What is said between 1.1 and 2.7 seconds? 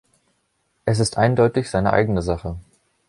eindeutig seine eigene Sache.